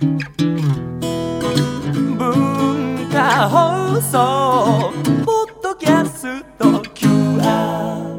[0.00, 0.18] 文
[3.10, 4.92] 化放送
[5.24, 8.18] ポッドキャスト QR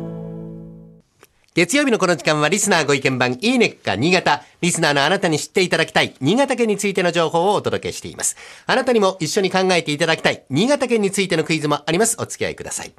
[1.56, 4.44] 月曜日のこの時間はリスナーご意見番いいねっか新潟。
[4.62, 8.36] リスナーのあなたに知っていただきたい新潟県についての情報をお届けしています。
[8.66, 12.18] あなたにも一緒に考えていただきたい新潟県についてのクイズもあります。
[12.20, 12.92] お付き合いください。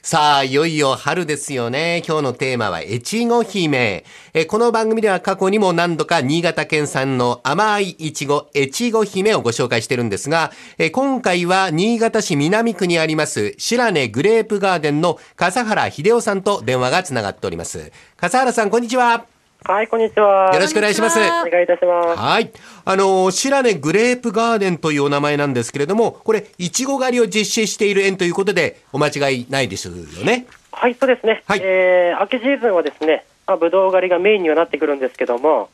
[0.00, 2.02] さあ、いよいよ春ですよね。
[2.06, 4.04] 今日のテーマは越後姫。
[4.32, 17.90] えこの番組では過去にも何度か新潟県産の甘いいちご、越後姫をご紹介してるんですが、え今回は新潟市南区にあります白根グレープガーデンの笠原秀夫さんと電話がつながっております。
[18.16, 19.37] 笠原さん、こんにちは。
[19.64, 20.50] はい、こんにちは。
[20.54, 21.18] よろしくお願いします。
[21.18, 22.18] お願いいたします。
[22.18, 22.50] はい。
[22.84, 29.94] あの、白根グレープガーデンというお名前なんですけれども、これ、いちご狩りを実施している園ということで、お間違いないですよ
[30.24, 30.46] ね？
[30.72, 31.42] はい、そうですね。
[31.46, 35.70] はいえー、秋シーズンはですね、まあ、ぶどう狩りがメインにはなってくるんですけども、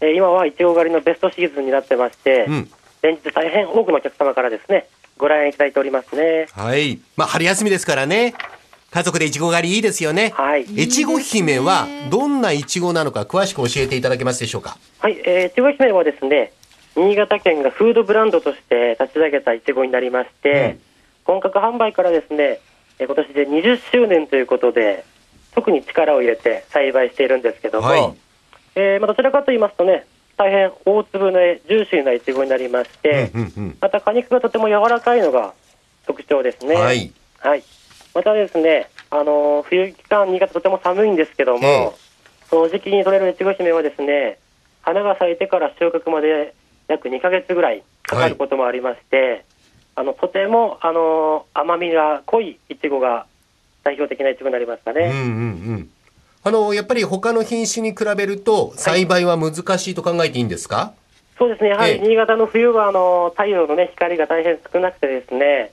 [0.00, 2.70] えー今はいちご狩りのベストシーズンになってまして、うん
[3.02, 6.48] 連日大変多くのお客様からですね、ご来園いただいておりますね。
[6.52, 6.98] はい。
[7.16, 8.34] まあ、春休みですからね。
[8.90, 10.32] 家族でいちご狩りいいですよね。
[10.34, 10.66] はい。
[10.76, 14.76] 越後姫はどんないちごなのか詳しく教えていただけますでしょうか？
[14.98, 16.52] はい、えー、いちご姫はですね、
[16.96, 20.78] 新潟県がフードブランドとして立ち上げたいちごになりまして、
[21.24, 22.58] 本格販売からですね、
[22.98, 25.04] えー今年で20周年ということで、
[25.54, 28.14] 特に力を入れて栽培しているんですけども、はい
[28.74, 30.04] えーまあ、どちらかと言いますとね、
[30.36, 35.54] 大変大粒のジューシーないちごになりまして、うんうんまた果肉がとても柔らかいのが
[36.06, 36.74] 特徴ですね。
[36.74, 37.12] はい。
[37.38, 37.62] はい。
[38.14, 42.10] またですね、あのー冬期間、新潟とても寒いんですけども、ええ
[42.50, 44.38] その時期に取れるいちご姫はですね、
[44.82, 46.52] 花が咲いてから収穫まで
[46.88, 49.44] 約2ヶ月ぐらいかかることもありまして、
[49.94, 53.26] あのとても、あのー甘みが濃いいちごが
[53.84, 55.04] 代表的ないちごになりましたね。
[55.04, 55.24] うんうんう
[55.78, 55.90] ん。
[56.42, 60.94] あの、やっぱり他の品種に比べると、栽培は難しいと考えていいんですか、
[61.38, 61.98] そうですね、やはええ。
[61.98, 65.70] り新潟の冬はあの太陽の、ね、光が大変少なくてですね、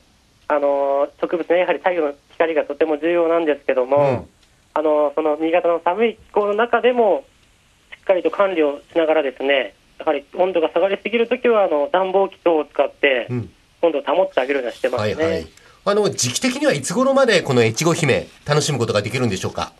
[0.47, 4.29] あの植物ね、やはり太陽の光がとても重要なんですけども、うん
[4.73, 7.25] あのその新潟の寒い気候の中でも、
[7.91, 13.49] しっかりと管理をしながらですね、やはり温度が下がりすぎるときはあの暖房機等を使ってうん
[13.81, 15.15] 温度を保ってあげるようにしてますね。
[15.15, 15.47] はいはい。
[15.85, 19.73] あの、時期的にはいつ頃までこの越後姫楽しむことができるんでしょうか？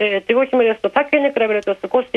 [0.00, 2.10] えー、越後姫ですと、他県に比べると少し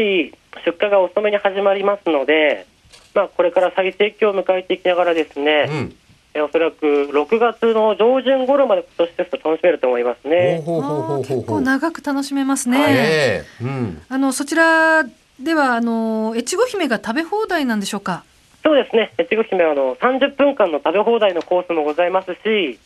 [0.65, 2.65] 出荷が遅めに始まりますので、
[3.13, 5.95] まあ、これから最盛期を迎えていきながらですね、うん。
[6.35, 10.61] えーおそらく6月の上旬頃まで今年ですと楽しめると思いますね。
[10.65, 12.77] 結構長く楽しめますね。
[12.89, 14.01] ええうん。
[14.09, 15.03] あのそちら
[15.39, 18.23] ではあの越後姫が食べ放題なんでしょうか？
[18.63, 22.79] そうですね、越後姫はあの30分間の食べ放題のコースもございますし、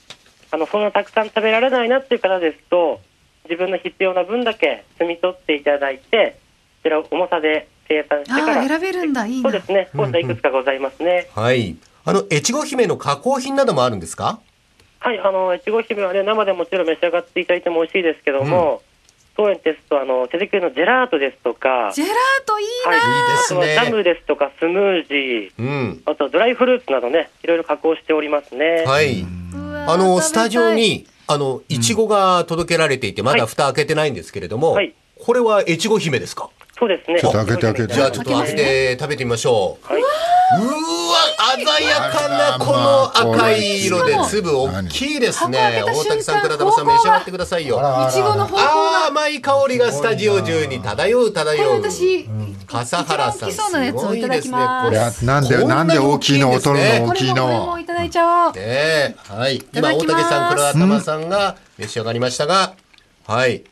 [0.51, 2.99] あのそんなたくさん食べられないなっていう方ですと、
[3.45, 6.37] 自分の必要な分だけ摘み取っていただいて、
[6.83, 9.65] こちらを重さで計算してから、選べるんだいいなそうで。
[9.65, 11.27] すね、コースはいくつかございますね。
[11.33, 11.75] はい。
[12.09, 14.39] あの、越後姫の加工品などもあるんですか？
[14.99, 18.81] はい、あの越後姫はね、生でもちろん召し上がっていただいても美味しいですけども、
[19.37, 22.15] 当園ですとあの手作りのジェラートですとか、ジェラー
[22.45, 22.91] トいいな。
[22.91, 23.59] はい、いいですね。
[23.59, 26.01] あとはジャムですとかスムージー、うん。
[26.05, 28.85] あとはドライフルーツなどね、いろいろ加工しておりますね。
[28.87, 29.23] はい。
[29.87, 34.93] あの、スタジオに、あの、いちごが届けられていて、まだ蓋開けてないんですけれども、はい。
[35.21, 36.49] これは越後姫ですか？
[36.79, 37.19] そうですね。
[37.19, 39.93] ちょっと開けて開けてじゃあちょっと開けて食べてみましょう。
[39.93, 40.01] はい。
[40.01, 41.19] うわ、
[41.55, 45.83] 鮮やかなこの赤い色で粒大きいですね。
[45.85, 47.79] 大竹さん、倉玉さん召し上がってくださいよ。
[47.79, 48.49] あいちごの
[49.07, 51.81] 甘い香りがスタジオ中に漂うこれ漂う。
[51.83, 52.27] 私、
[52.65, 54.57] 笠原さん、すすごいですね。
[55.27, 58.53] なんでこなんで大きいのを取るのこ大きいのもいただいちゃおう。
[58.53, 59.61] はい。
[59.73, 62.73] 今、大竹さん、倉玉さんが召し上がりましたが、
[63.27, 63.63] はい。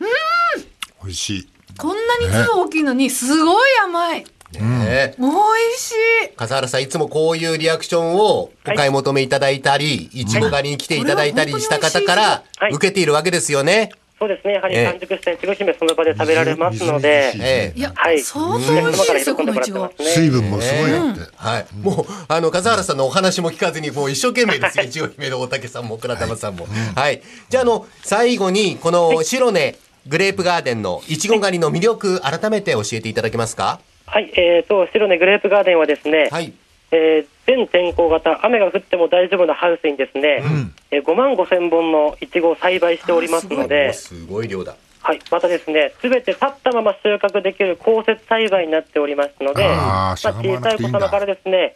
[1.01, 4.19] 美味しいこんなに粒大きいのにすごい甘い。
[4.19, 4.25] ね
[4.59, 5.15] え。
[5.19, 5.33] 美味
[5.77, 5.91] し
[6.25, 6.35] い。
[6.35, 13.91] 笠原さん、いつもこういうリアクションをお買い求めいただいたり、いちご狩りに来ていただいたりした方からはい受けているわけですよね。
[14.19, 14.53] そうですね。
[14.55, 18.19] やはりええ完熟したいちご姫その場で食べられますので、ええいや、はい。
[18.19, 19.91] 相当美味しいですよ、このいちご。
[19.99, 21.65] 水分もすごいあってはい。
[21.83, 24.85] もう、あの、笠原さんのお話も聞かずに、もう一生懸命ですよ。
[24.85, 26.67] いちご姫の大竹さんも、倉玉さんも。
[26.95, 27.21] はい。
[27.49, 29.75] じゃあ、あの、最後に、この白根
[30.07, 33.81] グレープガーデンのいちご狩りの魅力、改めて教えていただけますか？
[34.05, 34.31] はい。
[34.35, 36.53] えーと、白根グレープガーデンはですね、はい。
[36.91, 40.43] えー全天候型、雨が降っても大丈夫なハウスにですね、
[40.91, 44.75] えー5万5千本のいちごを栽培しておりますので、すごい量だ。
[45.01, 51.75] はい、またですね、すべて立ったまま収穫できる降雪栽培になっておりますので、まあ、小さい子様からですね、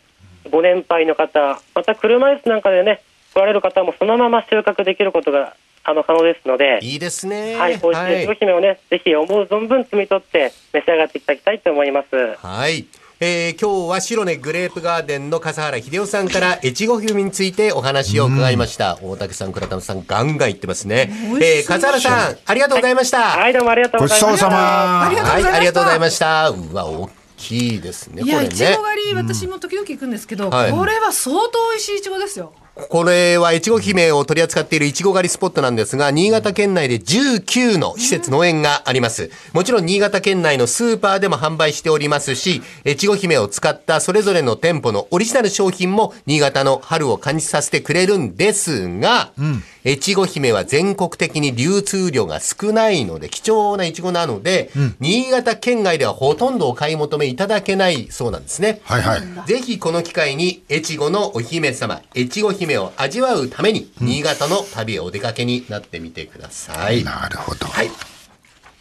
[0.51, 3.01] ご年配の方、また車椅子なんかでね、
[3.33, 7.56] 来られる方もそのまま収穫できることがあの可能ですので、いいですね。
[7.56, 12.36] はい、美味しいいちご姫をね、ぜひ思う存分摘み取って召し上がっていただきたいと思います。
[12.45, 12.86] はい。
[13.24, 18.98] えー今日は白根グレープガーデンの笠原秀夫さんから 越後姫についてお話を伺いました。
[19.01, 21.12] 大竹さん、倉田さん、ガンガン言ってますね。
[21.39, 23.22] えー笠原さん、ありがとうございました。
[23.22, 24.28] はい、どうもありがとうございました。
[24.28, 24.56] そうさま。
[24.57, 26.50] はい、ありがとうございましたありがとうございました。
[26.50, 28.78] うわ、大きいですね、こいや、れいちごね。
[28.78, 32.54] 狩り、私も時々行くんですけど、はいこれは相当美味しいいちごですよ。
[32.89, 39.30] これは越後姫を取り扱っているいちご狩りスポットなんですが、新潟県内で19の施設農園があります。
[39.54, 49.31] もちろん新潟県内のスーパーでも販売しておりますし、越後姫を使ったそれぞれの店舗のオリジナル商品も新潟の春を感じさせてくれるんですが、
[49.86, 58.80] 越後姫は全国的に流通量が少ないので、貴重ないちごなので、新潟県外ではほとんどお買い求めいただけないそうなんですね。
[58.83, 59.22] はいはい。
[59.48, 67.03] ぜひこの機会に越後のお姫様、越後姫を味わうために、新潟の旅へお出かけになってみてください。
[67.03, 67.65] なるほど。
[67.68, 67.89] はい。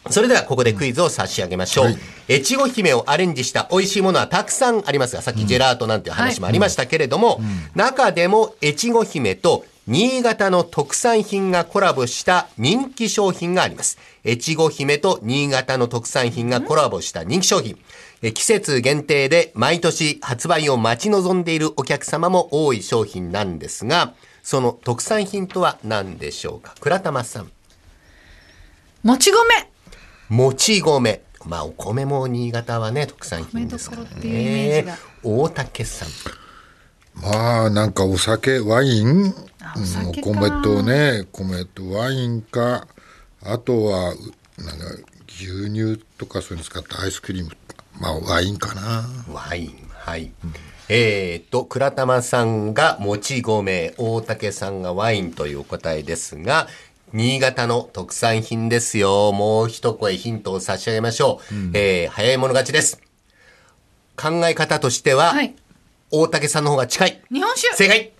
[0.09, 1.85] それではここでクイズを差し上げましょう。
[1.85, 1.97] はい
[2.31, 7.41] 越後姫をアレンジした美味しいものはたくさんありますが、さっきジェラートなんていう話もありましたけれども、
[7.75, 13.97] 中でも越後姫と新潟の特産品がコラボした人気商品があります。
[14.23, 17.77] 越後姫と新潟の特産品がコラボした人気商品。
[18.21, 24.13] え季節限定で毎年発売を待ち望んでいるお客様も多い商品なんですが、
[24.43, 26.75] その特産品とは何でしょうか？
[26.79, 27.51] 倉玉さん。
[29.01, 29.37] もち米。
[30.29, 31.23] もち米。
[31.43, 34.95] まあ、お米も新潟はね、特産品ですからねが。
[35.23, 36.09] 大竹さん。
[37.15, 39.33] まあなんかお酒ワイン？
[39.61, 39.75] あ
[40.07, 42.87] お米とね米とワインか
[43.43, 44.17] あとはう
[44.63, 44.85] なんか
[45.27, 47.51] 牛乳とかそういうの使ったアイスクリーム
[47.99, 49.89] まあワインかなワイン。
[49.89, 50.31] はい。
[50.89, 56.67] えーっと、倉玉さんがもち米、大竹さんがワインというお答えですが、
[57.13, 59.31] 新潟の特産品ですよ。
[59.31, 61.55] もう一声ヒントを差し上げましょう。
[61.73, 62.99] えー早い者勝ちです。
[64.17, 65.55] 考え方としては、はい。
[66.11, 67.21] 大竹さんの方が近い。
[67.31, 67.73] 日本酒。
[67.75, 68.11] 正解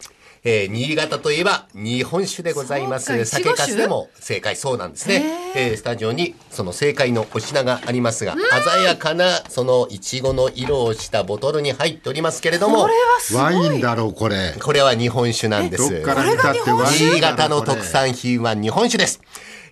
[0.43, 3.25] えー新潟といえば日本酒でございます。
[3.25, 5.23] 酒粕でも正解そうなんですね。
[5.55, 8.35] えースタジオにその正解のお品がありますが、
[8.73, 13.43] 鮮やかなそのいちごの色をしたボトルに入っておりますけれどもこれ、はすごい。
[13.43, 15.91] ワインだろうこれこれは日本酒なんです。
[15.93, 19.21] どっから見たってワインだろ新潟の特産品は日本酒です。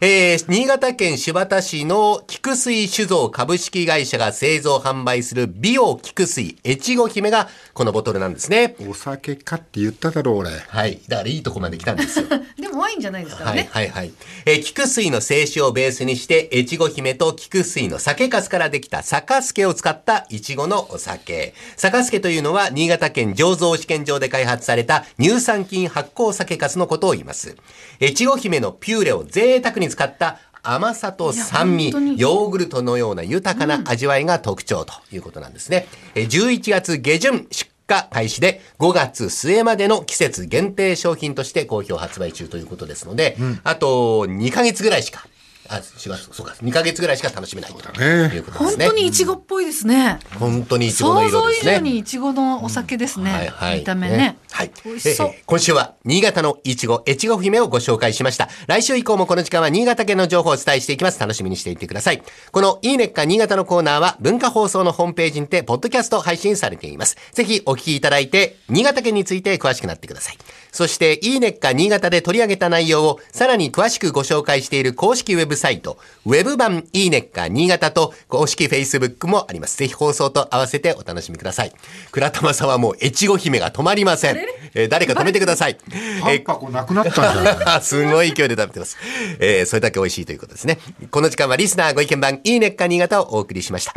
[0.01, 8.77] えー新潟県新発田市の菊水酒造株式会社が製造販売する美容菊水越後姫がこのボトルなんですね。
[8.87, 11.01] お酒かって言っただろう俺はい。
[11.09, 12.27] だからいいとこまで来たんですよ。
[12.79, 13.69] ワインじゃないですからはいね。
[13.71, 14.11] はいはい。
[14.45, 21.53] えー菊水の清酒をベースにして、越後姫と菊水の酒粕からできた酒助を使ったいちごのお酒。
[21.77, 27.55] 酒助というのは、新潟県醸造試験場で開発された乳酸菌発酵酒粕のことを言います。
[28.01, 35.87] 越後姫のピューレを贅沢に使った甘さと酸味ヨーグルトのような豊かな味わいが特徴ということなんですね。
[36.15, 45.25] えー11月下旬出荷開始で5月末までの季節限定商品として好評発売中ということですので、あと2ヶ月ぐらいしか、
[45.71, 48.85] あ、4月、そうか、2ヶ月ぐらいしか楽しめないとねいうことですね。
[48.85, 50.19] 本当にイチゴっぽいですね。
[50.39, 51.71] 本当にイチゴの想像以色ですね。
[51.73, 53.31] 上にイチゴのお酒ですね。
[53.31, 53.79] はいはい。
[53.79, 54.37] 見た目ね。
[54.59, 54.71] はい。
[54.85, 58.49] えー今週は新潟のいちご、越後姫をご紹介しました。
[58.67, 61.19] 来週以降もこの時間は新潟県の情報をお伝えしていきます。
[61.19, 62.21] 楽しみにしていてください。
[62.51, 67.15] このいいねっか新潟のコーナーは文化放送のホームページにて、ポッドキャスト配信されています。
[67.31, 70.37] ぜひお聞きいただいて、新潟県について詳しくなってください。
[70.71, 79.77] そして、いいねっか新潟で取り上げた内容をさらに詳しくご紹介している公式ウェブサイト、ウェブ版いいねっか新潟と公式 Facebook もあります。
[79.77, 81.73] ぜひ放送と合わせてお楽しみください。
[82.11, 84.37] 倉玉さんはもう越後姫が止まりません。
[84.75, 85.77] えー誰か止めてください。
[86.21, 88.97] パンパコなくなったんじゃない すごい勢いで食べてます。
[89.39, 90.77] えーそれだけ美味しいということですね。
[91.09, 93.93] この時間はリスナーご意見番いいねっか新潟をお送りしました。